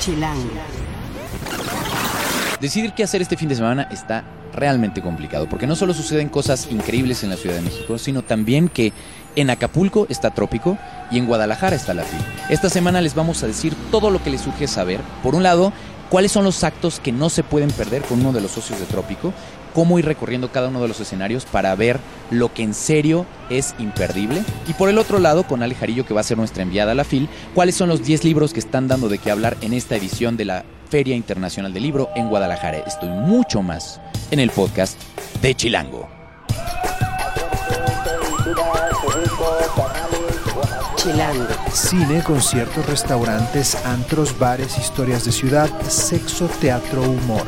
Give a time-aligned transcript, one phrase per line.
[0.00, 0.48] Chilango.
[2.60, 6.68] Decidir qué hacer este fin de semana está realmente complicado, porque no solo suceden cosas
[6.70, 8.92] increíbles en la Ciudad de México, sino también que
[9.36, 10.78] en Acapulco está Trópico
[11.10, 12.20] y en Guadalajara está la FIL.
[12.48, 15.00] Esta semana les vamos a decir todo lo que les surge saber.
[15.22, 15.72] Por un lado,
[16.08, 18.86] cuáles son los actos que no se pueden perder con uno de los socios de
[18.86, 19.32] Trópico,
[19.74, 21.98] cómo ir recorriendo cada uno de los escenarios para ver
[22.30, 24.42] lo que en serio es imperdible.
[24.68, 26.94] Y por el otro lado, con Ale Jarillo, que va a ser nuestra enviada a
[26.94, 29.96] la FIL, cuáles son los 10 libros que están dando de qué hablar en esta
[29.96, 32.78] edición de la Feria Internacional del Libro en Guadalajara.
[32.78, 35.00] Estoy mucho más en el podcast
[35.40, 36.08] de Chilango.
[40.96, 41.46] Chilango.
[41.72, 47.46] Cine, conciertos, restaurantes, antros, bares, historias de ciudad, sexo, teatro, humor.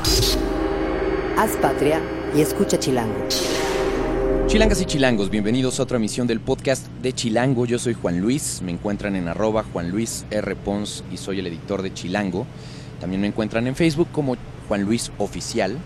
[1.42, 2.00] Haz patria
[2.36, 3.26] y escucha Chilango.
[4.46, 7.66] Chilangas y chilangos, bienvenidos a otra emisión del podcast de Chilango.
[7.66, 10.54] Yo soy Juan Luis, me encuentran en arroba Juan Luis R.
[10.54, 12.46] Pons y soy el editor de Chilango.
[13.00, 14.36] También me encuentran en Facebook como
[14.68, 15.78] Juan Luis Oficial.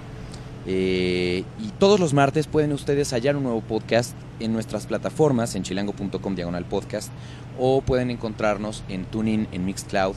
[0.67, 5.63] Eh, y todos los martes pueden ustedes hallar un nuevo podcast en nuestras plataformas, en
[5.63, 7.11] chilango.com diagonal podcast,
[7.59, 10.17] o pueden encontrarnos en Tuning, en Mixcloud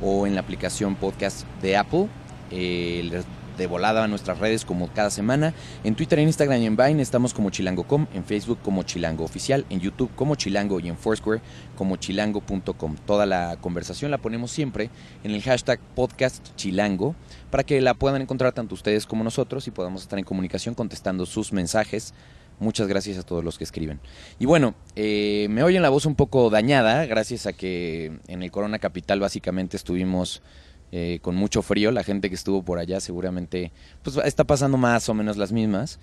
[0.00, 2.08] o en la aplicación podcast de Apple.
[2.50, 3.22] Eh,
[3.58, 5.52] de volada a nuestras redes como cada semana.
[5.84, 9.66] En Twitter, en Instagram y en Vine estamos como chilango.com, en Facebook como chilango oficial,
[9.68, 11.42] en YouTube como chilango y en Foursquare
[11.76, 12.96] como chilango.com.
[13.04, 14.88] Toda la conversación la ponemos siempre
[15.24, 17.14] en el hashtag podcast chilango
[17.50, 21.26] para que la puedan encontrar tanto ustedes como nosotros y podamos estar en comunicación contestando
[21.26, 22.14] sus mensajes.
[22.60, 24.00] Muchas gracias a todos los que escriben.
[24.38, 28.50] Y bueno, eh, me oyen la voz un poco dañada, gracias a que en el
[28.50, 30.42] Corona Capital básicamente estuvimos
[30.92, 31.90] eh, con mucho frío.
[31.90, 33.72] La gente que estuvo por allá seguramente
[34.02, 35.98] pues, está pasando más o menos las mismas.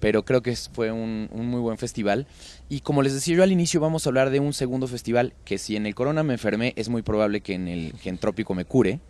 [0.00, 2.26] Pero creo que fue un, muy buen festival.
[2.70, 5.58] Y como les decía yo al inicio, vamos a hablar de un segundo festival que
[5.58, 8.54] si en el Corona me enfermé, es muy probable que en el que en Trópico
[8.54, 9.00] me cure.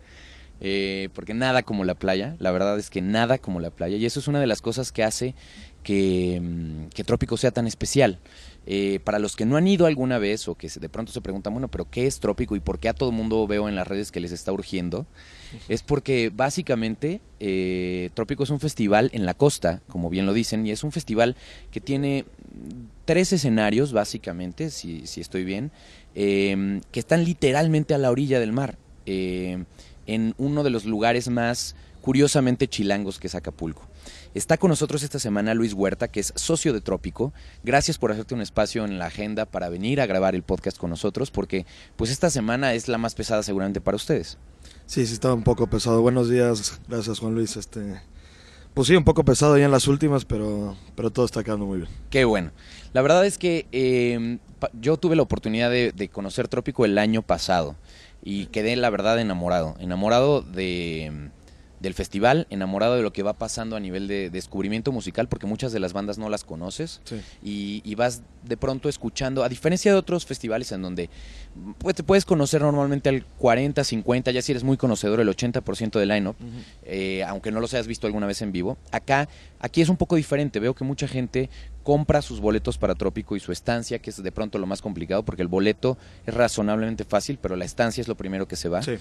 [0.63, 3.97] Eh, porque nada como la playa, la verdad es que nada como la playa.
[3.97, 5.33] Y eso es una de las cosas que hace
[5.83, 8.19] que, mm, que Trópico sea tan especial.
[8.67, 11.51] Eh, para los que no han ido alguna vez o que de pronto se preguntan,
[11.51, 13.87] bueno, pero ¿qué es Trópico y por qué a todo el mundo veo en las
[13.87, 15.07] redes que les está urgiendo?
[15.67, 20.65] Es porque básicamente eh, Trópico es un festival en la costa, como bien lo dicen,
[20.67, 21.35] y es un festival
[21.71, 25.71] que tiene mm, tres escenarios, básicamente, si, si estoy bien,
[26.13, 28.77] eh, que están literalmente a la orilla del mar,
[29.07, 29.63] eh,
[30.13, 33.87] en uno de los lugares más curiosamente chilangos que es Acapulco.
[34.33, 37.33] Está con nosotros esta semana Luis Huerta, que es socio de Trópico.
[37.63, 40.89] Gracias por hacerte un espacio en la agenda para venir a grabar el podcast con
[40.89, 44.37] nosotros, porque pues esta semana es la más pesada seguramente para ustedes.
[44.85, 46.01] Sí, sí estaba un poco pesado.
[46.01, 47.55] Buenos días, gracias Juan Luis.
[47.55, 48.01] Este,
[48.73, 51.79] pues sí, un poco pesado ya en las últimas, pero, pero todo está quedando muy
[51.79, 51.89] bien.
[52.09, 52.51] Qué bueno.
[52.93, 54.39] La verdad es que eh,
[54.79, 57.75] yo tuve la oportunidad de, de conocer Trópico el año pasado
[58.23, 59.75] y quedé, la verdad, enamorado.
[59.79, 61.31] Enamorado de,
[61.81, 65.71] del festival, enamorado de lo que va pasando a nivel de descubrimiento musical, porque muchas
[65.71, 67.19] de las bandas no las conoces Sí.
[67.43, 71.09] y, y vas de pronto escuchando, a diferencia de otros festivales en donde
[71.79, 75.99] pues, te puedes conocer normalmente al 40, 50, ya si eres muy conocedor, el 80%
[75.99, 76.35] del line-up,
[76.83, 78.77] eh, aunque no los hayas visto alguna vez en vivo.
[78.91, 79.27] Acá,
[79.59, 80.59] aquí es un poco diferente.
[80.59, 81.49] Veo que mucha gente
[81.83, 85.23] compra sus boletos para Trópico y su estancia, que es de pronto lo más complicado,
[85.23, 88.81] porque el boleto es razonablemente fácil, pero la estancia es lo primero que se va.
[88.81, 88.93] Sí.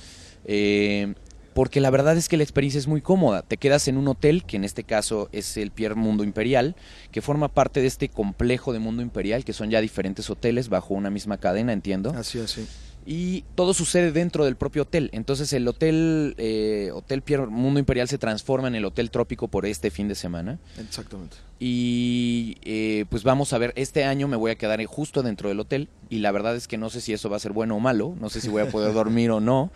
[0.44, 1.14] Eh,
[1.54, 3.42] porque la verdad es que la experiencia es muy cómoda.
[3.42, 6.76] Te quedas en un hotel, que en este caso es el Pier Mundo Imperial,
[7.10, 10.94] que forma parte de este complejo de Mundo Imperial, que son ya diferentes hoteles bajo
[10.94, 12.66] una misma cadena, entiendo Así, así.
[13.04, 15.10] y todo sucede dentro del propio hotel.
[15.12, 19.66] Entonces el hotel, eh, hotel Pier Mundo Imperial se transforma en el Hotel Trópico por
[19.66, 20.58] este fin de semana.
[20.78, 21.36] Exactamente.
[21.58, 25.60] Y eh, pues vamos a ver, este año me voy a quedar justo dentro del
[25.60, 27.80] hotel y la verdad es que no sé si eso va a ser bueno o
[27.80, 29.70] malo, no sé si voy a poder dormir o no,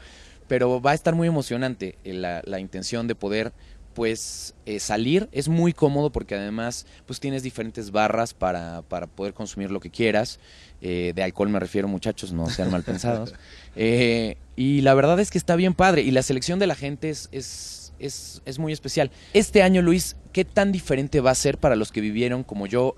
[0.49, 3.53] pero va a estar muy emocionante eh, la, la intención de poder
[3.95, 5.29] pues eh, salir.
[5.33, 9.91] Es muy cómodo porque además pues tienes diferentes barras para, para poder consumir lo que
[9.91, 10.41] quieras.
[10.83, 13.33] Eh, de alcohol me refiero muchachos no sean mal pensados.
[13.77, 17.11] Eh, y la verdad es que está bien padre y la selección de la gente
[17.11, 19.11] es, es, es, es muy especial.
[19.33, 22.95] Este año Luis qué tan diferente va a ser para los que vivieron como yo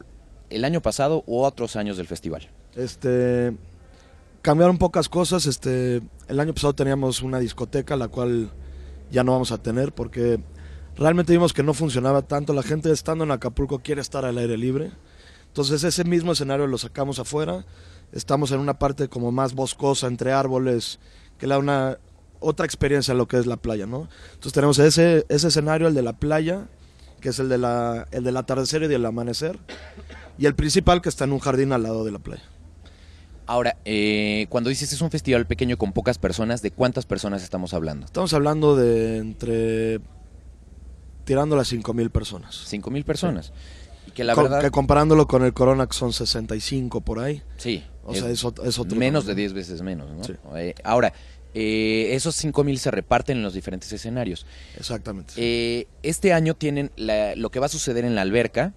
[0.51, 3.55] el año pasado u otros años del festival Este,
[4.47, 5.47] cambiaron pocas cosas.
[5.47, 8.53] Este, el año pasado teníamos una discoteca, la cual
[9.11, 10.39] ya no vamos a tener porque
[10.97, 12.53] realmente vimos que no funcionaba tanto.
[12.53, 14.93] La gente estando en Acapulco quiere estar al aire libre.
[15.49, 17.67] Entonces ese mismo escenario lo sacamos afuera.
[18.13, 21.01] Estamos en una parte como más boscosa, entre árboles,
[21.39, 21.99] que le da una
[22.39, 24.09] otra experiencia a lo que es la playa, ¿no?
[24.27, 26.69] Entonces tenemos ese, ese escenario, el de la playa,
[27.21, 29.59] que es el, de la, el del atardecer y del amanecer,
[30.39, 32.45] y el principal que está en un jardín al lado de la playa.
[33.47, 37.75] Ahora, eh, cuando dices es un festival pequeño con pocas personas, ¿de cuántas personas estamos
[37.75, 38.07] hablando?
[38.07, 40.01] Estamos hablando de entre
[41.25, 42.67] tirando las 5.000 personas.
[42.71, 43.53] 5.000 personas.
[44.07, 44.61] Y que la Co- verdad...
[44.61, 47.43] que comparándolo con el Corona que son 65 por ahí.
[47.57, 47.85] Sí.
[48.05, 49.37] O sea, es, es otro menos de tamaño.
[49.37, 50.23] 10 veces menos, ¿no?
[50.23, 50.35] Sí.
[50.55, 51.13] Eh, ahora,
[51.55, 54.47] eh, esos 5.000 se reparten en los diferentes escenarios.
[54.79, 55.35] Exactamente.
[55.37, 58.75] Eh, este año tienen la- lo que va a suceder en la alberca,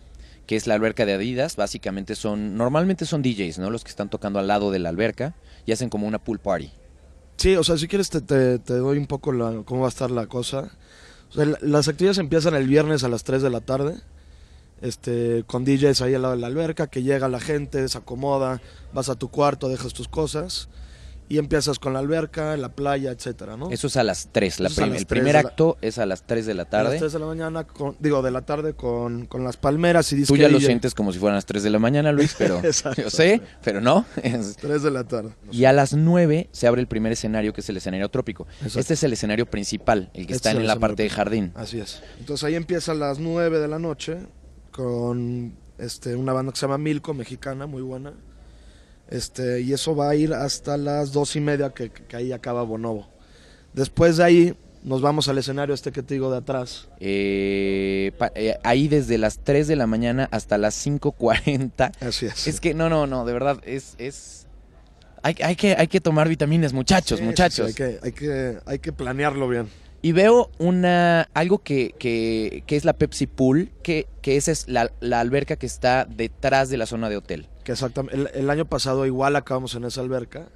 [0.50, 1.56] que es la alberca de Adidas.
[1.57, 3.69] Básicamente son, normalmente son DJs, ¿no?
[3.69, 5.36] Los que están tocando al lado de la alberca
[5.68, 6.72] y hacen como una pool party.
[7.38, 9.90] Sí, o sea, si quieres te, te- te doy un poco la, cómo va a
[9.90, 10.72] estar la cosa.
[11.62, 13.98] Las actividades empiezan el viernes a las 3 de la tarde.
[14.81, 18.60] Este, con DJs ahí al lado de la alberca, que llega la gente, se acomoda,
[18.92, 20.68] vas a tu cuarto, dejas tus cosas
[21.30, 23.70] y empiezas con la alberca, la playa, etcétera, ¿no?
[23.70, 24.60] Eso es a las 3.
[24.60, 26.46] La Eso es a prim- las el 3 primer la- acto es a las 3
[26.48, 26.98] de la A las tarde.
[26.98, 30.34] 3 de la mañana, con- digo, de la tarde con, con las palmeras y disque
[30.34, 33.02] Tú ya lo sientes como si fueran las 3 de la mañana, Luis, pero Exacto.
[33.04, 34.06] yo sé, pero no.
[34.24, 35.30] Es- 3 de la tarde.
[35.52, 38.48] Y a las 9 se abre el primer escenario, que es el escenario trópico.
[38.62, 38.80] Exacto.
[38.80, 41.10] Este es el escenario principal, el que Este está es en el la parte de
[41.10, 41.52] jardín.
[41.56, 42.02] Así es.
[42.20, 44.18] Entonces ahí empieza a las 9 de la noche
[44.72, 48.14] con este una banda que se llama Milko, mexicana, muy buena.
[49.09, 52.61] Este, y eso va a ir hasta las dos y media que, que ahí acaba
[52.63, 53.07] Bonobo.
[53.73, 56.88] Después de ahí nos vamos al escenario este que te digo de atrás.
[57.00, 61.91] Eh, pa- eh, ahí desde las 3 de la mañana hasta las 5.40.
[62.07, 62.47] Así es.
[62.47, 63.95] Es que no, no, no, de verdad, es...
[63.97, 64.45] es...
[65.21, 67.73] Hay, hay que, hay que tomar vitaminas, muchachos, Sí, sí, muchachos.
[67.73, 69.67] sí, hay, que, hay, que, hay que planearlo bien.
[70.01, 74.68] Y veo una algo que, que, que es la Pepsi Pool, que, que esa es
[74.68, 77.48] la, la alberca que está detrás de la zona de hotel.
[77.63, 80.48] Que exactamente, el, el año pasado igual acabamos en esa alberca.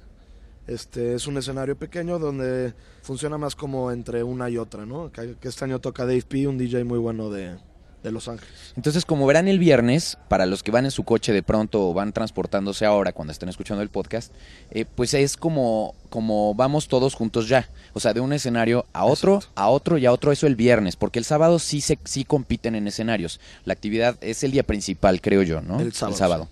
[0.66, 5.12] Este es un escenario pequeño donde funciona más como entre una y otra, ¿no?
[5.12, 7.56] Que, este año toca Dave P, un DJ muy bueno de,
[8.04, 8.52] de Los Ángeles.
[8.76, 11.94] Entonces, como verán el viernes, para los que van en su coche de pronto o
[11.94, 14.30] van transportándose ahora cuando estén escuchando el podcast,
[14.70, 17.68] eh, pues es como, como vamos todos juntos ya.
[17.94, 19.60] O sea, de un escenario a otro, Exacto.
[19.60, 22.74] a otro y a otro, eso el viernes, porque el sábado sí, se, sí compiten
[22.74, 23.40] en escenarios.
[23.64, 25.80] La actividad es el día principal, creo yo, ¿no?
[25.80, 26.48] El sábado,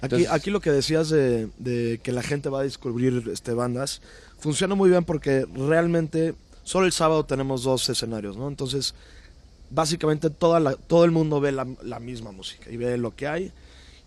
[0.00, 3.52] Aquí, Entonces- aquí lo que decías de, de que la gente va a descubrir este,
[3.54, 4.00] bandas,
[4.38, 6.34] funciona muy bien porque realmente
[6.64, 8.48] solo el sábado tenemos dos escenarios, ¿no?
[8.48, 8.94] Entonces,
[9.74, 13.26] básicamente toda la- todo el mundo ve la, la misma música y ve lo que
[13.28, 13.52] hay.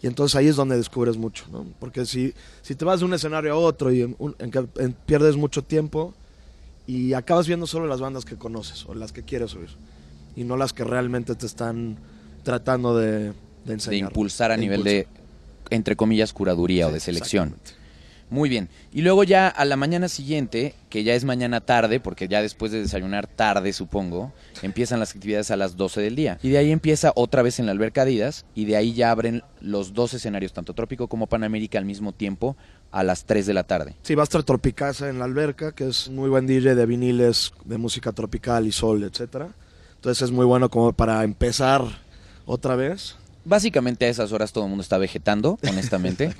[0.01, 1.65] Y entonces ahí es donde descubres mucho, ¿no?
[1.79, 5.35] Porque si, si te vas de un escenario a otro y en, un- en pierdes
[5.35, 6.13] mucho tiempo
[6.85, 9.69] y acabas viendo solo las bandas que conoces o las que quieres oír
[10.35, 11.97] y no las que realmente te están
[12.43, 13.33] tratando de, de
[13.63, 14.09] de enseñar.
[14.11, 15.05] impulsar a De nivel impulsar.
[15.69, 17.55] de, entre comillas, curaduría o de selección.
[18.29, 18.69] Muy bien.
[18.91, 22.71] Y luego ya a la mañana siguiente, que ya es mañana tarde, porque ya después
[22.71, 24.33] de desayunar tarde, supongo,
[24.63, 26.39] empiezan las actividades a las 12 del día.
[26.41, 29.43] Y de ahí empieza otra vez en la alberca Adidas, y de ahí ya abren
[29.61, 32.57] los dos escenarios, tanto Trópico como Panamérica, al mismo tiempo,
[32.91, 33.95] a las 3 de la tarde.
[34.01, 37.53] Sí, va a estar Tropicasa en la alberca, que es muy buen DJ de viniles,
[37.63, 39.49] de música tropical y sol, etcétera.
[39.95, 41.83] Entonces es muy bueno como para empezar
[42.45, 43.17] otra vez.
[43.45, 46.33] Básicamente a esas horas todo el mundo está vegetando, honestamente.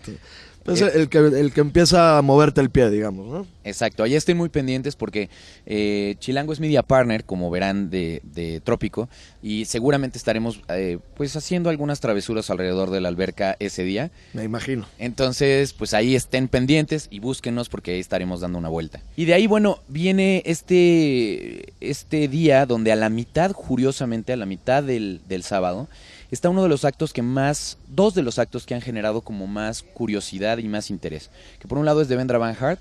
[0.65, 0.91] Pues Eh.
[0.95, 3.47] el, que, el que empieza a moverte el pie, digamos, ¿no?
[3.63, 5.29] Exacto, ahí estén muy pendientes porque
[5.67, 9.07] eh, Chilango es media partner, como verán, de, de Trópico
[9.43, 14.09] y seguramente estaremos eh, pues haciendo algunas travesuras alrededor de la alberca ese día.
[14.33, 14.87] Me imagino.
[14.97, 19.01] Entonces, pues ahí estén pendientes y búsquenos porque ahí estaremos dando una vuelta.
[19.15, 24.47] Y de ahí, bueno, viene este, este día donde a la mitad, curiosamente, a la
[24.47, 25.87] mitad del, del sábado,
[26.35, 29.47] está uno de los actos que más, dos de los actos que han generado como
[29.47, 31.31] más curiosidad y más interés.
[31.59, 32.79] Que por un lado es Devendra Van Hart,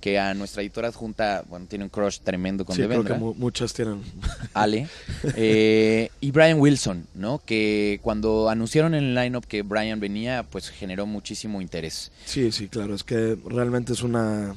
[0.00, 3.14] que a nuestra editora adjunta, bueno, tiene un crush tremendo con Sí, creo Devendra.
[3.14, 4.02] que mu- muchas tienen.
[4.54, 4.88] Ale,
[5.36, 7.40] eh, y Brian Wilson, ¿no?
[7.44, 12.10] Que cuando anunciaron en el lineup que Brian venía, pues generó muchísimo interés.
[12.24, 14.56] Sí, sí, claro, es que realmente es una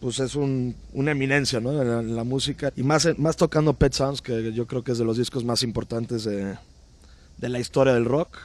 [0.00, 1.72] pues es un, una eminencia, ¿no?
[1.80, 4.92] En la, en la música y más más tocando Pet Sounds que yo creo que
[4.92, 6.54] es de los discos más importantes de,
[7.38, 8.36] de la historia del rock.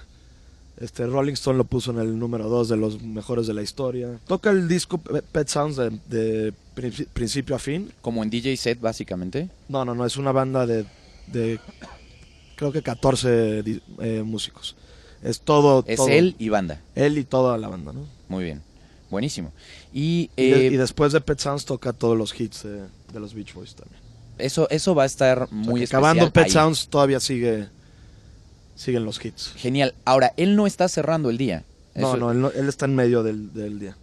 [0.79, 4.19] Este Rolling Stone lo puso en el número 2 de los mejores de la historia.
[4.27, 7.91] Toca el disco Pe- Pet Sounds de, de princi- principio a fin.
[8.01, 9.49] Como en DJ set, básicamente.
[9.69, 10.85] No, no, no, es una banda de,
[11.27, 11.59] de
[12.55, 14.75] creo que 14 di- eh, músicos.
[15.21, 16.81] Es todo, Es todo- él y banda.
[16.95, 18.07] él y toda la banda, ¿no?
[18.27, 18.61] Muy bien.
[19.11, 19.51] Buenísimo.
[19.93, 22.81] Y, Y, de- eh, y después de Pet Sounds toca todos los hits de,
[23.13, 23.99] de los Beach Boys también.
[24.39, 25.99] eso, eso va a estar O sea, muy especial.
[26.05, 26.49] acabando Pet ahí.
[26.51, 27.67] Sounds todavía sigue
[28.81, 29.53] siguen los hits.
[29.55, 29.93] Genial.
[30.05, 31.63] Ahora, él no está cerrando el día.
[31.95, 33.95] No, Eso- no él, no, él está en medio del, del día.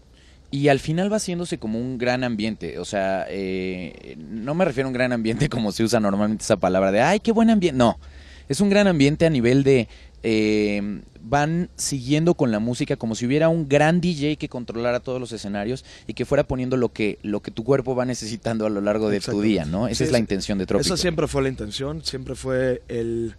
[0.50, 2.78] Y al final va haciéndose como un gran ambiente.
[2.78, 6.56] O sea, eh, no me refiero a un gran ambiente como se usa normalmente esa
[6.56, 7.76] palabra de, ay, qué buen ambiente.
[7.76, 7.99] No,
[8.49, 9.88] es un gran ambiente a nivel de
[10.23, 15.20] eh, van siguiendo con la música como si hubiera un gran DJ que controlara todos
[15.20, 18.70] los escenarios y que fuera poniendo lo que, lo que tu cuerpo va necesitando a
[18.70, 19.87] lo largo de tu día, ¿no?
[19.87, 20.87] Esa Sí, es la intención de Trópico.
[20.94, 23.35] Esa siempre fue la intención, siempre fue el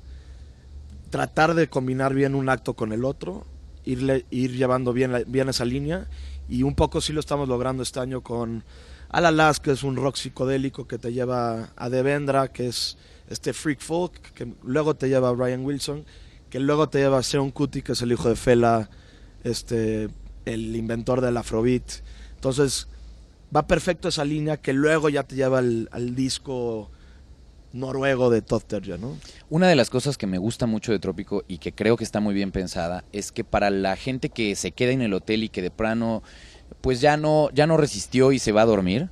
[1.10, 3.46] tratar de combinar bien un acto con el otro,
[3.86, 6.08] irle, ir llevando bien, bien esa línea
[6.48, 8.64] y un poco sí lo estamos logrando este año con
[9.10, 12.98] Alalas, que es un rock psicodélico que te lleva a Devendra, que es
[13.28, 16.06] este freak folk, que luego te lleva a Brian Wilson,
[16.50, 18.90] que luego te lleva a Sean Kuti, que es el hijo de Fela,
[19.44, 20.10] este,
[20.46, 22.02] el inventor del Afrobeat.
[22.36, 22.88] Entonces,
[23.56, 26.92] va perfecto esa línea que luego ya te lleva al, al disco
[27.74, 29.18] noruego de Todd Terje, ¿no?
[29.50, 32.20] Una de las cosas que me gusta mucho de Trópico y que creo que está
[32.20, 35.50] muy bien pensada es que para la gente que se queda en el hotel y
[35.50, 36.24] que de plano
[36.82, 39.10] pues ya no, ya no resistió y se va a dormir,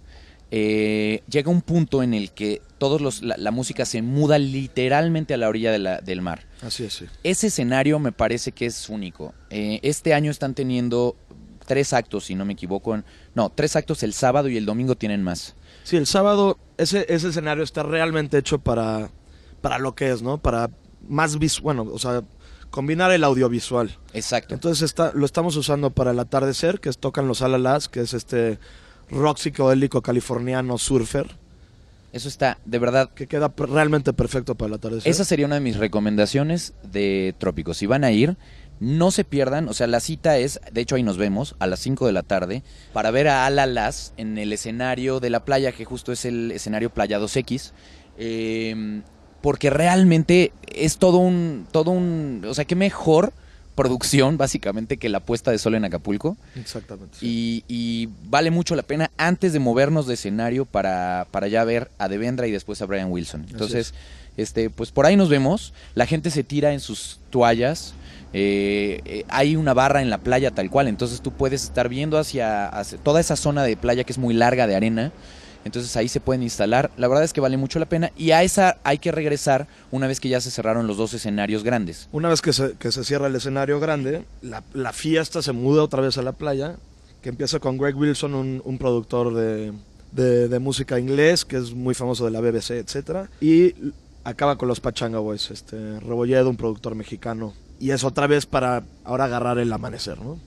[0.51, 5.33] eh, llega un punto en el que todos los, la, la música se muda literalmente
[5.33, 6.45] a la orilla de la- del mar.
[6.61, 7.05] Así es, sí.
[7.23, 9.33] Ese escenario me parece que es único.
[9.49, 11.17] Eh, este año están teniendo
[11.65, 12.95] tres actos, si no me equivoco.
[12.95, 13.03] en-
[13.35, 15.53] no, tres actos el sábado y el domingo tienen más.
[15.87, 19.09] Sí, el sábado ese, ese escenario está realmente hecho para,
[19.61, 20.37] para lo que es, ¿no?
[20.37, 20.69] Para
[21.07, 22.23] más vis bueno, o sea,
[22.69, 23.97] combinar el audiovisual.
[24.11, 24.53] Exacto.
[24.53, 28.13] Entonces está, lo estamos usando para el atardecer, que es, tocan los Alalas, que es
[28.13, 28.59] este
[29.09, 31.37] rock psicodélico californiano surfer,
[32.11, 35.09] Eso está, de verdad, que queda realmente perfecto para el atardecer.
[35.09, 37.73] Esa sería una de mis recomendaciones de Trópico.
[37.73, 38.35] Si van a ir,
[38.79, 39.67] no se pierdan.
[39.69, 42.23] O sea, la cita es, de hecho ahí nos vemos, a las 5 de la
[42.23, 46.51] tarde, para ver a Alalas en el escenario de la playa, que justo es el
[46.51, 47.71] escenario Playa 2X.
[48.17, 49.01] eh,
[49.41, 53.33] porque realmente es todo un, todo un, o sea, qué mejor
[53.75, 56.35] producción, básicamente, que la puesta de sol en Acapulco.
[56.55, 57.15] Exactamente.
[57.19, 57.63] sí.
[57.67, 61.91] Y, y vale mucho la pena antes de movernos de escenario para, para ya ver
[61.99, 63.45] a Devendra y después a Brian Wilson.
[63.49, 63.93] Entonces,
[64.35, 65.73] este, pues por ahí nos vemos.
[65.93, 67.93] La gente se tira en sus toallas.
[68.39, 70.87] Eh, eh, hay una barra en la playa tal cual.
[70.87, 74.67] Entonces tú puedes estar viendo hacia, toda esa zona de playa que es muy larga
[74.67, 75.11] de arena.
[75.65, 76.91] Entonces ahí se pueden instalar.
[76.97, 78.11] La verdad es que vale mucho la pena.
[78.15, 81.63] Y a esa hay que regresar una vez que ya se cerraron los dos escenarios
[81.63, 82.09] grandes.
[82.11, 86.21] Una vez que se, cierra el escenario grande, la, fiesta se muda otra vez a
[86.21, 86.75] la playa,
[87.23, 92.31] que empieza con Greg Wilson, un, productor de, música inglés, que es muy famoso de
[92.31, 93.73] la BBC, etcétera, y
[94.23, 98.83] acaba con los Pachanga Boys, este, Rebolledo, un productor mexicano, y es otra vez para
[99.03, 100.39] ahora agarrar el amanecer, ¿no?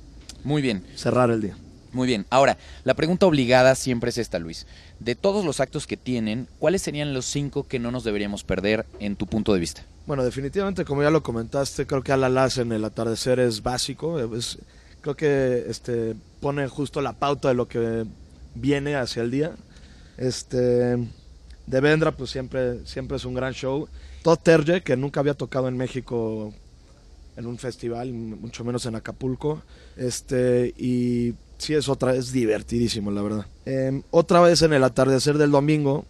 [0.44, 0.84] Muy bien.
[0.96, 1.56] Cerrar el día.
[1.92, 2.24] Muy bien.
[2.30, 4.66] Ahora, la pregunta obligada siempre es esta, Luis.
[5.00, 8.86] De todos los actos que tienen, ¿cuáles serían los cinco que no nos deberíamos perder
[9.00, 9.82] en tu punto de vista?
[10.06, 14.18] Bueno, definitivamente, como ya lo comentaste, creo que Alalas en el atardecer es básico.
[14.36, 14.58] es-
[15.00, 18.04] creo que este, pone justo la pauta de lo que
[18.54, 19.52] viene hacia el día.
[20.16, 20.98] Este,
[21.66, 23.88] Devendra, pues siempre, siempre es un gran show.
[24.22, 26.52] Todd Terje, que nunca había tocado en México
[27.36, 29.62] en un festival, mucho menos en Acapulco.
[29.96, 33.46] Este, y sí es otra, es divertidísimo, la verdad.
[33.64, 36.04] Em, otra vez en el atardecer del domingo,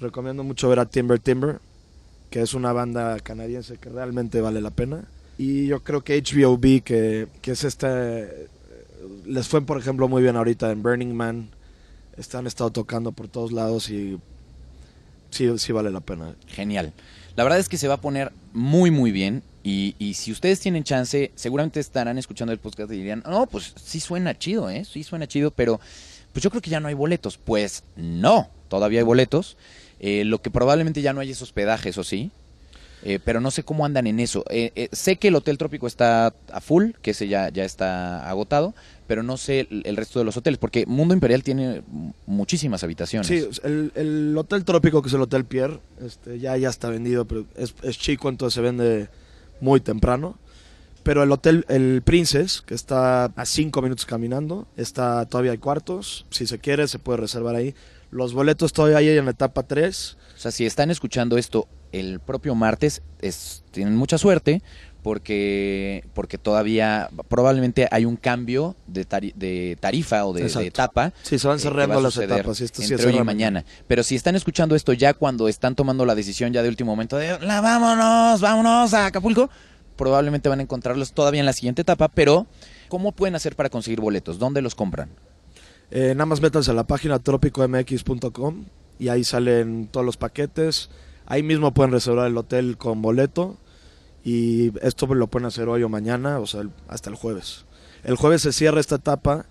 [0.00, 1.60] recomiendo mucho ver a Timber Timber
[2.30, 5.04] que es una banda canadiense que realmente vale la pena.
[5.36, 8.48] Y yo creo que HBOB, que, que es este...
[9.26, 11.48] Les fue, por ejemplo, muy bien ahorita en Burning Man.
[12.16, 14.18] Están estado tocando por todos lados y
[15.30, 16.34] sí, sí vale la pena.
[16.46, 16.92] Genial.
[17.36, 19.42] La verdad es que se va a poner muy, muy bien.
[19.62, 23.74] Y, y si ustedes tienen chance, seguramente estarán escuchando el podcast y dirían, no, pues
[23.82, 24.84] sí suena chido, ¿eh?
[24.84, 25.80] Sí suena chido, pero
[26.32, 27.36] pues yo creo que ya no hay boletos.
[27.36, 29.56] Pues no, todavía hay boletos.
[29.98, 32.30] Eh, lo que probablemente ya no hay es hospedaje, eso sí.
[33.02, 34.44] Eh, pero no sé cómo andan en eso.
[34.50, 38.28] Eh, eh, sé que el Hotel Trópico está a full, que ese ya, ya está
[38.28, 38.74] agotado,
[39.06, 41.82] pero no sé el, resto de los hoteles, porque Mundo Imperial tiene
[42.26, 43.26] muchísimas habitaciones.
[43.26, 47.24] Sí, el, el Hotel Trópico, que es el Hotel Pierre, este, ya, ya está vendido,
[47.24, 49.08] pero es, es chico, entonces se vende
[49.60, 50.38] muy temprano.
[51.02, 56.26] Pero el Hotel El Princess, que está a cinco minutos caminando, está todavía hay cuartos.
[56.30, 57.74] Si se quiere, se puede reservar ahí.
[58.10, 60.16] Los boletos todavía hay en la etapa 3.
[60.36, 64.62] O sea, si están escuchando esto el propio martes, es, tienen mucha suerte
[65.02, 71.12] porque, porque todavía probablemente hay un cambio de, tari- de tarifa o de, etapa.
[71.22, 72.60] Sí, se van eh, cerrando las etapas.
[72.60, 73.64] Esto sí entre hoy y mañana.
[73.86, 77.16] Pero si están escuchando esto ya cuando están tomando la decisión ya de último momento
[77.16, 79.48] de la vámonos, vámonos a Acapulco,
[79.96, 82.46] probablemente van a encontrarlos todavía en la siguiente etapa, pero
[82.88, 84.38] ¿cómo pueden hacer para conseguir boletos?
[84.38, 85.08] ¿Dónde los compran?
[85.90, 88.64] Eh, nada más métanse a la página tropicomx.com
[88.98, 90.90] y ahí salen todos los paquetes.
[91.30, 93.56] Ahí mismo pueden reservar el hotel con boleto
[94.24, 97.66] y esto lo pueden hacer hoy o mañana, o sea, hasta el jueves.
[98.02, 99.46] El jueves se cierra esta etapa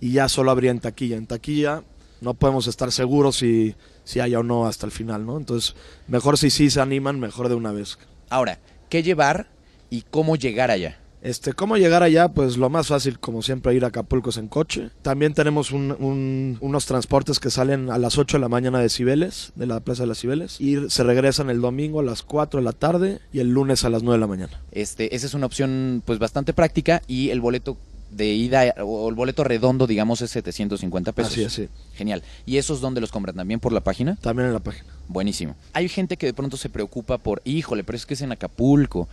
[0.00, 1.16] y ya solo habría en taquilla.
[1.16, 1.82] En taquilla
[2.20, 3.74] no podemos estar seguros si,
[4.04, 5.36] si haya o no hasta el final, ¿no?
[5.36, 5.74] Entonces,
[6.06, 7.98] mejor si sí se animan, mejor de una vez.
[8.30, 9.48] Ahora, ¿qué llevar
[9.90, 10.98] y cómo llegar allá.
[11.24, 12.28] Este, ¿Cómo llegar allá?
[12.28, 14.90] Pues lo más fácil, como siempre, ir a Acapulco es en coche.
[15.02, 18.90] También tenemos un- un- unos transportes que salen a las 8 de la mañana de
[18.90, 22.60] Cibeles, de la Plaza de las Cibeles, y se regresan el domingo a las 4
[22.60, 24.60] de la tarde y el lunes a las 9 de la mañana.
[24.70, 27.78] Este, esa es una opción pues bastante práctica y el boleto
[28.10, 31.32] de ida o el boleto redondo, digamos, es 750 pesos.
[31.32, 31.68] Así es, sí.
[31.94, 32.22] Genial.
[32.46, 33.34] ¿Y esos dónde los compran?
[33.34, 34.16] ¿También por la página?
[34.20, 34.84] También en la página.
[35.08, 35.56] Buenísimo.
[35.72, 39.08] Hay gente que de pronto se preocupa por, híjole, pero es que es en Acapulco.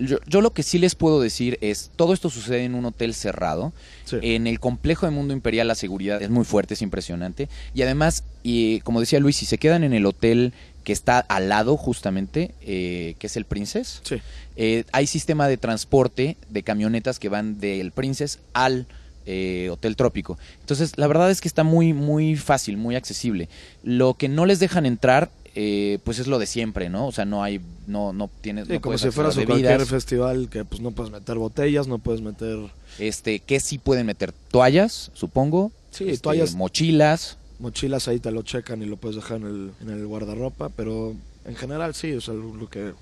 [0.00, 3.14] Yo, yo lo que sí les puedo decir es, todo esto sucede en un hotel
[3.14, 3.72] cerrado.
[4.04, 4.16] Sí.
[4.22, 7.48] En el complejo de Mundo Imperial la seguridad es muy fuerte, es impresionante.
[7.74, 10.52] Y además, y, como decía Luis, si se quedan en el hotel
[10.84, 14.16] que está al lado justamente, eh, que es el Princess, Sí.
[14.56, 18.86] eh, hay sistema de transporte de camionetas que van del Princess al
[19.26, 20.38] eh, Hotel Trópico.
[20.60, 23.48] Entonces, la verdad es que está muy, muy fácil, muy accesible.
[23.84, 27.06] Lo que no les dejan entrar, eh, pues es lo de siempre, ¿no?
[27.06, 30.48] O sea, no hay, no, no tienes, Sí, no como si fueras a cualquier festival
[30.48, 32.58] que pues no puedes meter botellas, no puedes meter...
[32.98, 35.72] Este, que sí pueden meter toallas, supongo.
[35.90, 36.54] Sí, este, toallas.
[36.54, 37.36] mochilas.
[37.58, 41.14] Mochilas ahí te lo checan y lo puedes dejar en el, en el guardarropa, pero
[41.44, 42.92] en general sí, o sea, lo que,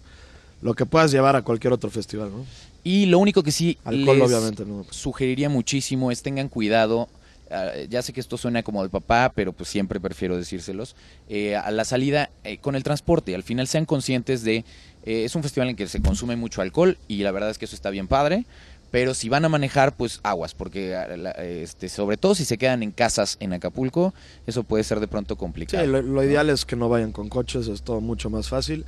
[0.62, 2.44] lo que puedas llevar a cualquier otro festival, ¿no?
[2.84, 4.86] Y lo único que sí Alcohol les obviamente no.
[4.90, 7.08] sugeriría muchísimo es tengan cuidado.
[7.50, 10.96] Ah, ya sé que esto suena como de papá, pero pues siempre prefiero decírselos.
[11.28, 14.64] eh, a la salida eh, con el transporte, al final sean conscientes de.
[15.04, 17.64] eh, es un festival en que se consume mucho alcohol y la verdad es que
[17.66, 18.44] eso está bien padre.
[18.90, 21.04] Pero si van a manejar, pues aguas, porque ah,
[21.42, 24.14] este, sobre todo si se quedan en casas en Acapulco,
[24.46, 25.86] eso puede ser de pronto Sí, complicado.
[25.86, 28.86] lo, lo ideal es que no vayan con coches, es todo mucho más fácil.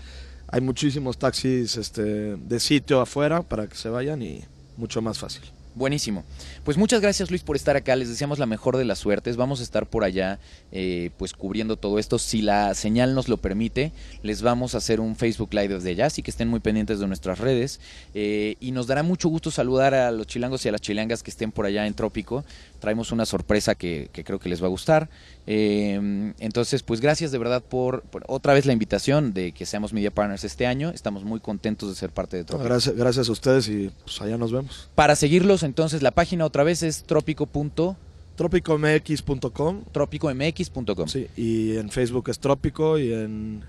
[0.48, 2.02] Hay muchísimos taxis este,
[2.36, 4.42] de sitio afuera para que se vayan y
[4.78, 5.42] mucho más fácil.
[5.74, 6.24] Buenísimo.
[6.64, 7.94] Pues muchas gracias Luis por estar acá.
[7.94, 9.36] Les deseamos la mejor de las suertes.
[9.36, 10.38] Vamos a estar por allá
[10.72, 12.18] eh, pues cubriendo todo esto.
[12.18, 16.06] Si la señal nos lo permite, les vamos a hacer un Facebook Live desde allá,
[16.06, 17.80] así que estén muy pendientes de nuestras redes.
[18.14, 21.30] Eh, y nos dará mucho gusto saludar a los chilangos y a las chilangas que
[21.30, 22.44] estén por allá en Trópico.
[22.80, 25.08] Traemos una sorpresa que, que creo que les va a gustar.
[25.46, 29.92] Eh, entonces, pues gracias de verdad por, por otra vez la invitación de que seamos
[29.92, 30.90] Media Partners este año.
[30.90, 32.68] Estamos muy contentos de ser parte de Trópico.
[32.68, 34.88] Gracias, gracias a ustedes y pues allá nos vemos.
[34.94, 37.96] Para seguirlos, entonces, la página otra vez es trópico.com.
[38.36, 41.08] Tropicomx.com trópicomx.com.
[41.08, 43.62] sí, y en Facebook es Trópico y en,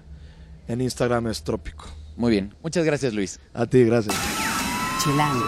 [0.67, 1.85] en Instagram es Trópico.
[2.15, 2.53] Muy bien.
[2.63, 3.39] Muchas gracias, Luis.
[3.53, 4.15] A ti, gracias.
[5.03, 5.45] Chilango.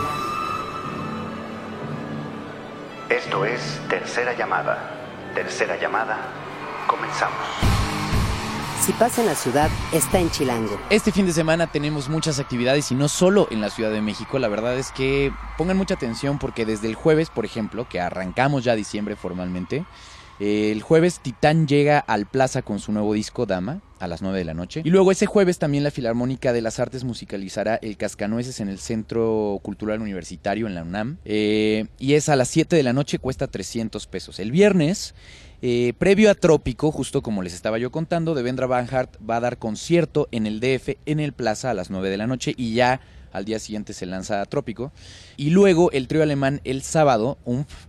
[3.10, 5.32] Esto es Tercera Llamada.
[5.36, 6.18] Tercera Llamada,
[6.88, 7.93] comenzamos.
[8.86, 10.78] Si pasa en la ciudad, está en Chilango.
[10.90, 14.40] Este fin de semana tenemos muchas actividades y no solo en la Ciudad de México.
[14.40, 18.66] La verdad es que pongan mucha atención porque desde el jueves, por ejemplo, que arrancamos
[18.66, 19.86] ya diciembre formalmente,
[20.42, 24.40] eh, el jueves Titán llega al Plaza con su nuevo disco Dama a las 9
[24.40, 24.82] de la noche.
[24.84, 28.80] Y luego ese jueves también la Filarmónica de las Artes musicalizará el Cascanueces en el
[28.80, 31.20] Centro Cultural Universitario en la UNAM.
[31.24, 34.40] Eh, y es a las 7 de la noche, cuesta 300 pesos.
[34.40, 35.16] El viernes
[35.66, 39.58] eh, previo a Trópico, justo como les estaba yo contando, Devendra Banhart va a dar
[39.58, 43.00] concierto en el DF, en el Plaza, a las 9 de la noche y ya
[43.32, 44.92] al día siguiente se lanza a Trópico.
[45.38, 47.38] Y luego el trío alemán el sábado,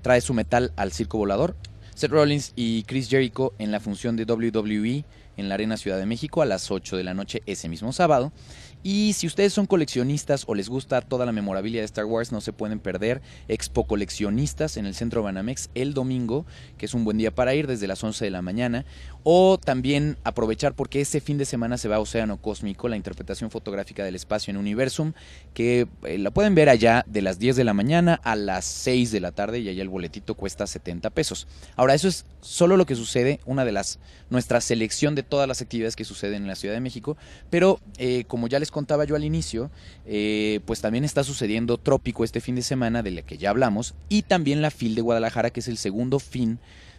[0.03, 1.57] trae su metal al Circo Volador.
[1.97, 5.05] Seth Rollins y Chris Jericho en la función de WWE
[5.37, 8.31] en la Arena Ciudad de México a las 8 de la noche ese mismo sábado.
[8.87, 12.43] Y si ustedes son coleccionistas o les gusta toda la memorabilia de Star Wars, no
[12.43, 16.45] se pueden perder Expo Coleccionistas en el Centro Banamex el domingo,
[16.77, 18.85] que es un buen día para ir desde las 11 de la mañana.
[19.27, 23.51] O también aprovechar porque ese fin de semana se va a Océano Cósmico, la interpretación
[23.51, 25.15] fotográfica del espacio en Universum,
[25.55, 29.13] que eh, la pueden ver allá de las 10 de la mañana a las 6
[29.13, 31.49] de la tarde y allá el boletito cuesta 70 pesos.
[31.75, 35.63] Ahora, eso es solo lo que sucede, una de las, nuestra selección de todas las
[35.63, 37.17] actividades que suceden en la Ciudad de México,
[37.49, 39.71] pero eh, como ya les contaba yo al inicio,
[40.05, 43.95] eh, pues también está sucediendo Trópico este fin de semana, de la que ya hablamos,
[44.11, 46.59] y también la FIL de Guadalajara, que es el segundo fin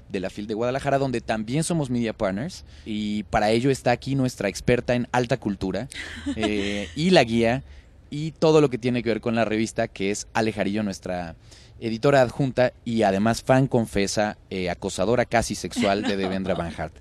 [0.10, 4.16] de la FIL de Guadalajara, donde también somos media partners, y para ello está aquí
[4.16, 5.88] nuestra experta en alta cultura
[6.36, 7.64] eh, y la guía
[8.10, 11.36] y todo lo que tiene que ver con la revista, que es Alejarillo, nuestra
[11.80, 16.96] editora adjunta y además fan confesa, eh, acosadora casi sexual de Devendra Banhart.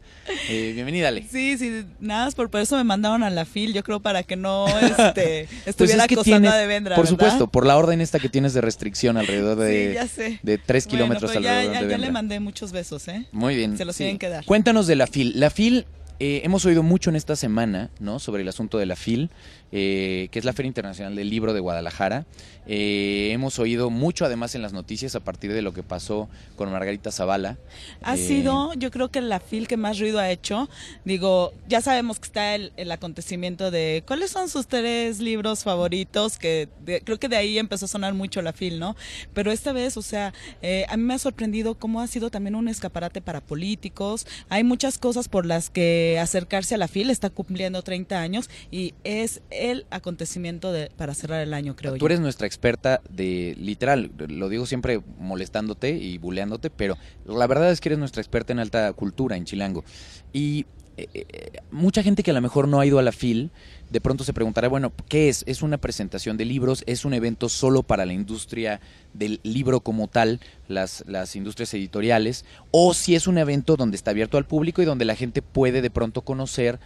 [0.48, 1.26] Eh, bienvenida, Ale.
[1.30, 4.36] Sí, sí, nada más por, eso me mandaron a la FIL, yo creo para que
[4.36, 7.10] no este, Pues estuviera es que acosando tienes- a Devendra, por ¿verdad?
[7.10, 10.40] supuesto, por la orden esta que tienes de restricción alrededor de, sí, ya sé.
[10.42, 13.26] de tres Bueno, kilómetros pero alrededor ya, de ya le mandé muchos besos, ¿eh?
[13.32, 13.76] Muy bien.
[13.76, 14.44] Se los tienen que dar.
[14.44, 15.38] Cuéntanos de la FIL.
[15.38, 15.86] La FIL
[16.20, 18.18] eh, hemos oído mucho en esta semana, ¿no?
[18.18, 19.30] Sobre el asunto de la FIL,
[19.72, 22.26] eh, que es la Feria Internacional del Libro de Guadalajara.
[22.66, 26.72] Eh, hemos oído mucho además en las noticias a partir de lo que pasó con
[26.72, 27.58] Margarita Zavala.
[28.02, 30.70] Ha Eh, sido, yo creo que la FIL que más ruido ha hecho.
[31.04, 36.38] Digo, ya sabemos que está el, el acontecimiento de cuáles son sus tres libros favoritos,
[36.38, 38.96] que de- creo que de ahí empezó a sonar mucho la FIL, ¿no?
[39.34, 42.54] Pero esta vez, o sea, eh, a mí me ha sorprendido cómo ha sido también
[42.54, 44.26] un escaparate para políticos.
[44.48, 48.94] Hay muchas cosas por las que acercarse a la FIL, está cumpliendo 30 años y
[49.04, 52.06] es el acontecimiento de, para cerrar el año, creo Tú yo.
[52.06, 57.80] eres nuestra experta de literal, lo digo siempre molestándote y buleándote, pero la verdad es
[57.80, 59.84] que eres nuestra experta en alta cultura en Chilango.
[60.32, 63.50] Y eh, eh, mucha gente que a lo mejor no ha ido a la FIL,
[63.90, 65.42] de pronto se preguntará, bueno, ¿qué es?
[65.46, 66.84] ¿Es una presentación de libros?
[66.86, 68.80] ¿Es un evento solo para la industria
[69.12, 72.44] del libro como tal, las, las industrias editoriales?
[72.70, 75.82] ¿O si es un evento donde está abierto al público y donde la gente puede
[75.82, 76.78] de pronto conocer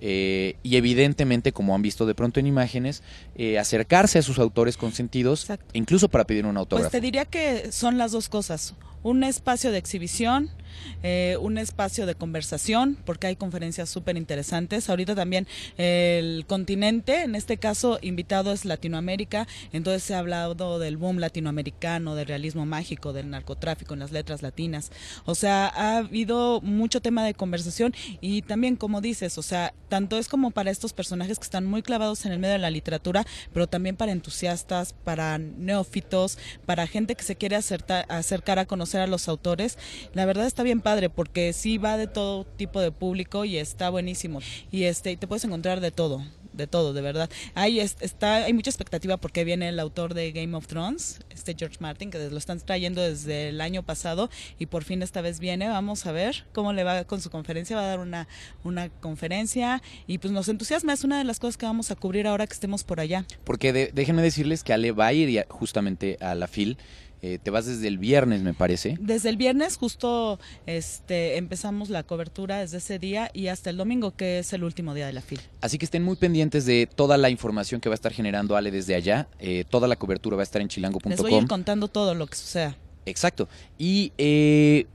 [0.00, 3.02] eh, y evidentemente, como han visto de pronto en imágenes,
[3.36, 5.66] eh, acercarse a sus autores consentidos, Exacto.
[5.74, 6.90] incluso para pedir un autógrafo.
[6.90, 8.74] Pues te diría que son las dos cosas.
[9.02, 10.50] Un espacio de exhibición,
[11.02, 14.88] eh, un espacio de conversación, porque hay conferencias súper interesantes.
[14.88, 20.96] Ahorita también el continente, en este caso invitado es Latinoamérica, entonces se ha hablado del
[20.96, 24.90] boom latinoamericano, del realismo mágico, del narcotráfico en las letras latinas.
[25.24, 30.18] O sea, ha habido mucho tema de conversación y también, como dices, o sea, tanto
[30.18, 33.26] es como para estos personajes que están muy clavados en el medio de la literatura,
[33.52, 39.00] pero también para entusiastas, para neófitos, para gente que se quiere acerta- acercar a conocer
[39.00, 39.78] a los autores.
[40.14, 43.90] La verdad está bien padre porque sí va de todo tipo de público y está
[43.90, 44.40] buenísimo.
[44.70, 47.30] Y este, te puedes encontrar de todo de todo, de verdad.
[47.54, 51.54] Hay, es- está, hay mucha expectativa porque viene el autor de Game of Thrones, este
[51.56, 55.38] George Martin, que lo están trayendo desde el año pasado y por fin esta vez
[55.38, 55.68] viene.
[55.68, 57.76] Vamos a ver cómo le va con su conferencia.
[57.76, 58.26] Va a dar una,
[58.64, 60.92] una conferencia y pues nos entusiasma.
[60.92, 63.24] Es una de las cosas que vamos a cubrir ahora que estemos por allá.
[63.44, 66.76] Porque de- déjenme decirles que Ale va a ir justamente a la FIL.
[67.22, 68.96] Eh, te vas desde el viernes, me parece.
[69.00, 74.12] Desde el viernes justo este, empezamos la cobertura desde ese día y hasta el domingo,
[74.16, 75.42] que es el último día de la fila.
[75.60, 78.70] Así que estén muy pendientes de toda la información que va a estar generando Ale
[78.70, 79.28] desde allá.
[79.38, 81.46] Eh, toda la cobertura va a estar en Les voy a ir chilango.com.
[81.46, 82.76] contando todo lo que suceda.
[83.04, 83.48] Exacto.
[83.78, 84.86] Y eh,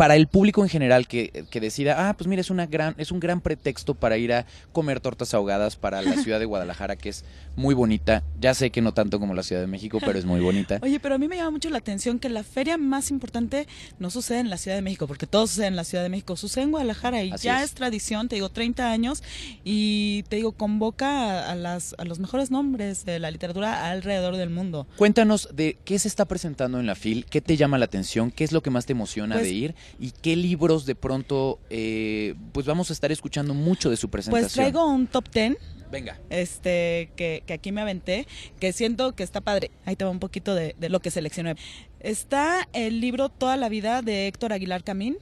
[0.00, 3.12] para el público en general que, que decida, ah, pues mira, es, una gran, es
[3.12, 7.10] un gran pretexto para ir a comer tortas ahogadas para la ciudad de Guadalajara, que
[7.10, 7.22] es
[7.54, 8.22] muy bonita.
[8.40, 10.78] Ya sé que no tanto como la Ciudad de México, pero es muy bonita.
[10.82, 14.08] Oye, pero a mí me llama mucho la atención que la feria más importante no
[14.08, 16.64] sucede en la Ciudad de México, porque todo sucede en la Ciudad de México, sucede
[16.64, 17.66] en Guadalajara y Así ya es.
[17.66, 17.74] es.
[17.74, 19.22] tradición, te digo, 30 años
[19.64, 24.36] y te digo, convoca a, a las, a los mejores nombres de la literatura alrededor
[24.38, 24.86] del mundo.
[24.96, 28.44] Cuéntanos de qué se está presentando en la FIL, qué te llama la atención, qué
[28.44, 32.34] es lo que más te emociona Pues- de ir y qué libros de pronto, eh,
[32.52, 34.44] pues vamos a estar escuchando mucho de su presentación.
[34.44, 35.56] Pues traigo un top 10
[35.90, 36.18] Venga.
[36.30, 38.26] este que, que aquí me aventé,
[38.58, 39.70] que siento que está padre.
[39.84, 41.56] Ahí te va un poquito de, de lo que seleccioné.
[42.00, 45.18] Está el libro Toda la vida de Héctor Aguilar Camín,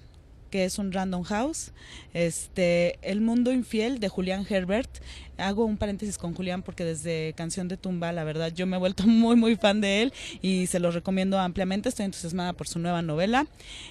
[0.50, 1.72] que es un Random House.
[2.14, 4.90] Este, El mundo infiel de Julián Herbert.
[5.36, 8.78] Hago un paréntesis con Julián porque desde Canción de Tumba, la verdad, yo me he
[8.78, 11.88] vuelto muy, muy fan de él y se lo recomiendo ampliamente.
[11.88, 13.46] Estoy entusiasmada por su nueva novela.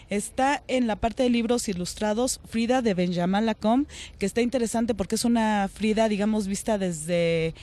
[0.10, 3.88] Está en la parte de libros ilustrados Frida de Benjamin Lacombe,
[4.20, 7.54] que está interesante porque es una Frida, digamos, vista desde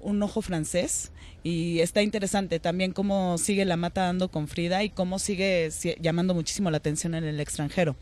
[0.00, 4.90] un ojo francés y está interesante también cómo sigue la mata dando con Frida y
[4.90, 7.96] cómo sigue si- llamando muchísimo la atención en el extranjero.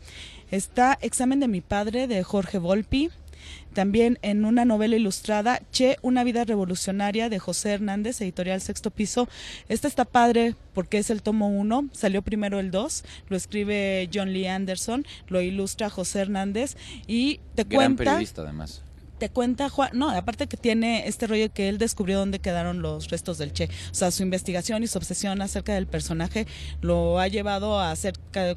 [0.51, 3.09] Está Examen de mi padre de Jorge Volpi.
[3.73, 9.29] También en una novela ilustrada, Che, una vida revolucionaria de José Hernández, editorial Sexto Piso.
[9.69, 14.33] Esta está padre porque es el tomo 1, salió primero el 2, lo escribe John
[14.33, 16.75] Lee Anderson, lo ilustra José Hernández
[17.07, 18.81] y te Gran cuenta periodista además.
[19.19, 23.09] Te cuenta Juan, no, aparte que tiene este rollo que él descubrió dónde quedaron los
[23.09, 23.65] restos del Che.
[23.91, 26.47] O sea, su investigación y su obsesión acerca del personaje
[26.81, 28.13] lo ha llevado a hacer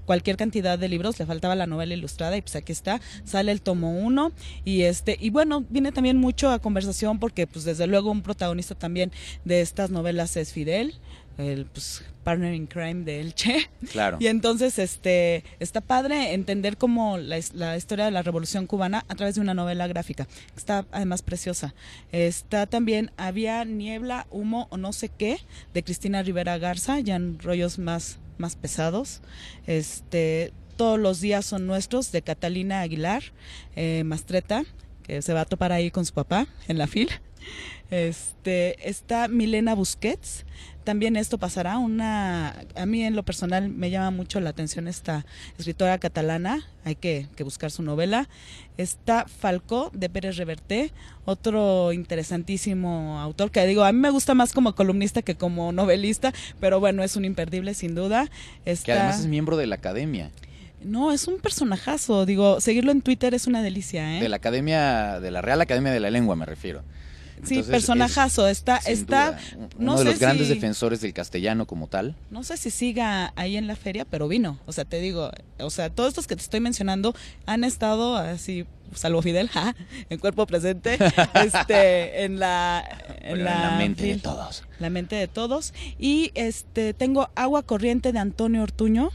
[0.07, 1.18] cualquier cantidad de libros.
[1.18, 4.33] Le faltaba la novela ilustrada y pues aquí está, sale el tomo uno
[4.64, 8.75] y este y bueno viene también mucho a conversación porque pues desde luego un protagonista
[8.75, 9.12] también
[9.44, 10.94] de estas novelas es Fidel,
[11.38, 13.68] el pues partner in crime del Che.
[13.90, 14.18] Claro.
[14.20, 19.14] Y entonces, este, está padre entender como la, la historia de la Revolución Cubana a
[19.14, 20.28] través de una novela gráfica.
[20.56, 21.74] Está además preciosa.
[22.12, 25.38] Está también Había niebla, humo o no sé qué
[25.74, 29.20] de Cristina Rivera Garza, ya en rollos más, más pesados.
[29.66, 33.22] Este, todos los días son nuestros de Catalina Aguilar,
[33.76, 34.64] eh, Mastreta,
[35.02, 37.20] que se va a topar ahí con su papá en la fila.
[37.92, 40.46] Este, está Milena Busquets.
[40.83, 41.76] También esto pasará.
[41.76, 45.26] Una, a mí en lo personal me llama mucho la atención esta
[45.59, 46.66] escritora catalana.
[46.87, 48.31] Hay que, que buscar su novela.
[48.78, 50.90] Está Falcó de Pérez Reverté,
[51.26, 56.33] otro interesantísimo autor que digo, a mí me gusta más como columnista que como novelista,
[56.61, 58.31] pero bueno, es un imperdible sin duda.
[58.64, 58.87] Está...
[58.87, 60.31] Que además es miembro de la academia.
[60.83, 62.24] No, es un personajazo.
[62.24, 64.20] Digo, seguirlo en Twitter es una delicia, ¿eh?
[64.22, 66.83] De la academia, de la Real Academia de la Lengua, me refiero.
[67.44, 68.46] Sí, Entonces, personajazo.
[68.46, 69.33] es, está, está.
[69.33, 69.40] duda,
[69.78, 72.14] no uno de los grandes si- defensores del castellano como tal.
[72.31, 74.59] No sé si siga ahí en la feria, pero vino.
[74.66, 77.14] O sea, te digo, o sea, todos estos que te estoy mencionando
[77.46, 79.74] han estado así, salvo Fidel, ja,
[80.09, 80.98] en cuerpo presente,
[81.35, 82.85] este, en la,
[83.22, 84.62] en la, mente de todos.
[84.78, 85.74] La mente de todos.
[85.98, 89.11] Y este, tengo Agua Corriente de Antonio Ortuño.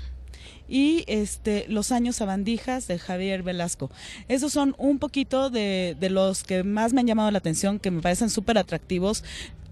[0.68, 3.90] Y este, Los años sabandijas de Javier Velasco.
[4.28, 7.92] Esos son un poquito de, de los que más me han llamado la atención, que
[7.92, 9.24] me parecen súper atractivos.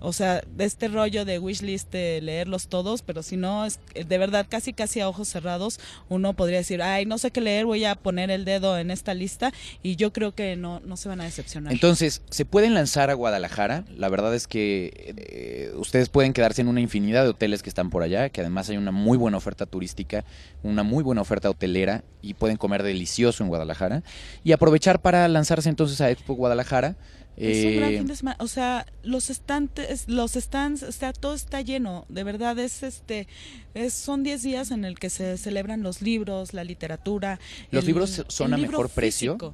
[0.06, 4.18] O sea, de este rollo de wishlist de leerlos todos, pero si no, es de
[4.20, 7.86] verdad casi casi a ojos cerrados, uno podría decir, ay, no sé qué leer, voy
[7.86, 11.22] a poner el dedo en esta lista y yo creo que no, no se van
[11.22, 11.74] a decepcionar.
[11.74, 13.84] Entonces, se pueden lanzar a Guadalajara.
[13.98, 17.90] La verdad es que eh, ustedes pueden quedarse en una infinidad de hoteles que están
[17.90, 20.24] por allá, que además hay una muy buena oferta turística,
[20.62, 24.04] una muy buena oferta hotelera y pueden comer delicioso en Guadalajara.
[24.44, 26.96] Y aprovechar para lanzarse entonces a Expo Guadalajara.
[27.38, 28.38] Es un gran Eh, fin de semana.
[28.40, 32.06] O sea, los estantes, los stands, o sea, todo está lleno.
[32.10, 33.28] De verdad, es este,
[33.74, 37.40] es, son 10 días en el que se celebran los libros, la literatura.
[37.72, 39.34] ¿Los el- libros son el a libro mejor precio?
[39.34, 39.54] físico.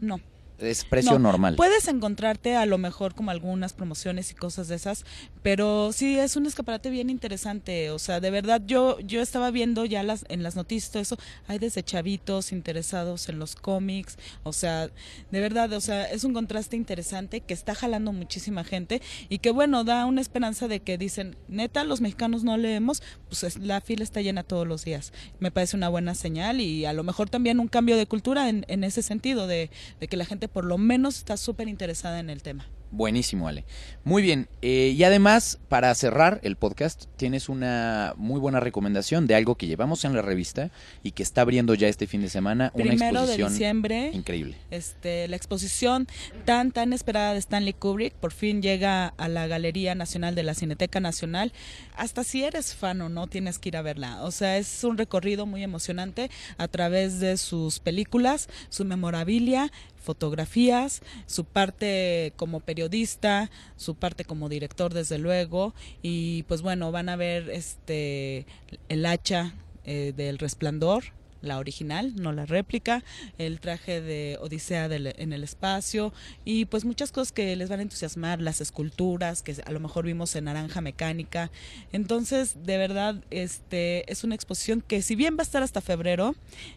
[0.00, 0.20] No.
[0.58, 1.56] Es precio No, normal.
[1.56, 5.04] Puedes encontrarte a lo mejor como algunas promociones y cosas de esas,
[5.42, 7.90] pero sí es un escaparate bien interesante.
[7.90, 11.18] O sea, de verdad, yo, yo estaba viendo ya las, en las noticias todo eso,
[11.46, 14.18] hay desde chavitos interesados en los cómics.
[14.42, 14.90] O sea,
[15.30, 19.50] de verdad, o sea, es un contraste interesante que está jalando muchísima gente y que
[19.50, 23.80] bueno, da una esperanza de que dicen, neta, los mexicanos no leemos, pues es- la
[23.80, 25.12] fila está llena todos los días.
[25.40, 28.64] Me parece una buena señal y a lo mejor también un cambio de cultura en,
[28.68, 32.30] en ese sentido, de, de que la gente por lo menos está súper interesada en
[32.30, 32.66] el tema.
[32.90, 33.66] Buenísimo, Ale.
[34.02, 34.48] Muy bien.
[34.62, 39.66] eh, y además, para cerrar el podcast, tienes una muy buena recomendación de algo que
[39.66, 40.70] llevamos en la revista
[41.02, 42.70] y que está abriendo ya este fin de semana.
[42.72, 44.56] una Primero de exposición diciembre, increíble.
[44.70, 46.08] este, la exposición
[46.46, 50.54] tan tan esperada de Stanley Kubrick por fin llega a la Galería Nacional de la
[50.54, 51.52] Cineteca Nacional.
[51.94, 54.24] Hasta si eres fan o no, tienes que ir a verla.
[54.24, 59.70] O sea, es un recorrido muy emocionante a través de sus películas, su memorabilia,
[60.08, 67.10] fotografías, su parte como periodista, su parte como director desde luego y pues bueno, van
[67.10, 68.46] a ver este
[68.88, 69.52] el hacha
[69.84, 71.04] eh, del resplandor
[71.40, 73.04] la original, no la réplica,
[73.38, 76.12] el traje de Odisea del- en el espacio
[76.44, 80.04] y pues muchas cosas que les van a entusiasmar, las esculturas que a lo mejor
[80.04, 81.52] vimos en Naranja Mecánica.
[81.92, 86.34] Entonces, de verdad, este es una exposición que si bien va a estar hasta febrero,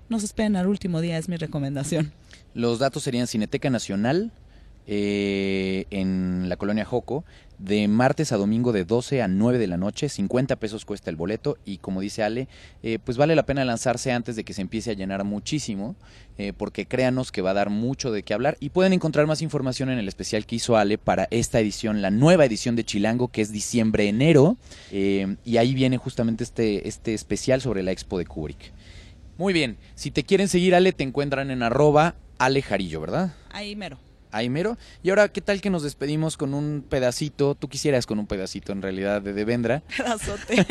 [0.09, 2.13] no se esperen al último día, es mi recomendación.
[2.53, 4.31] Los datos serían Cineteca Nacional
[4.87, 7.23] eh, en la colonia Joco,
[7.61, 11.15] de martes a domingo de 12 a 9 de la noche, 50 pesos cuesta el
[11.15, 12.47] boleto y como dice Ale,
[12.81, 15.95] eh, pues vale la pena lanzarse antes de que se empiece a llenar muchísimo,
[16.39, 19.43] eh, porque créanos que va a dar mucho de qué hablar y pueden encontrar más
[19.43, 23.27] información en el especial que hizo Ale para esta edición, la nueva edición de Chilango,
[23.27, 24.57] que es diciembre-enero,
[24.91, 28.73] eh, y ahí viene justamente este, este especial sobre la expo de Kubrick.
[29.37, 33.35] Muy bien, si te quieren seguir Ale, te encuentran en arroba Ale Jarillo, ¿verdad?
[33.51, 33.99] Ahí mero.
[34.31, 34.75] Ahí mero.
[35.03, 37.53] Y ahora, ¿qué tal que nos despedimos con un pedacito?
[37.53, 39.83] Tú quisieras con un pedacito en realidad de Devendra.
[39.95, 40.65] Pedazote.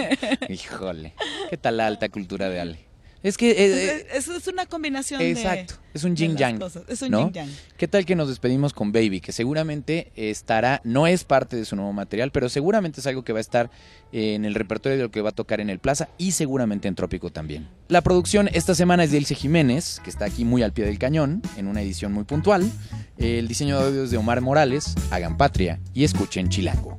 [0.49, 1.15] Híjole,
[1.49, 2.89] ¿qué tal la alta cultura de Ale?
[3.23, 3.51] Es que...
[3.51, 5.81] eh, eh, es, es una combinación exacto, de...
[5.93, 6.59] es un yin yang.
[6.59, 6.85] cosas.
[6.89, 7.25] Es un ¿no?
[7.25, 7.51] yin yang.
[7.77, 9.21] ¿Qué tal que nos despedimos con Baby?
[9.21, 13.35] Que seguramente estará, no es parte de su nuevo material, pero seguramente es algo que
[13.35, 13.71] va a estar
[14.13, 16.89] eh, en el repertorio de lo que va a tocar en el Plaza y seguramente
[16.89, 17.69] en Trópico también.
[17.89, 20.99] La producción esta semana es de Ilse Jiménez, que está aquí muy al pie del
[20.99, 22.71] cañón, en una edición muy puntual.
[23.19, 24.95] El diseño de audio es de Omar Morales.
[25.11, 26.99] Hagan patria y escuchen Chilango.